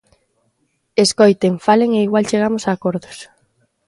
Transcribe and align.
Escoiten, 1.05 1.53
falen 1.65 1.89
e 1.93 1.99
igual 2.07 2.29
chegamos 2.31 2.63
a 2.65 2.71
acordos. 2.77 3.17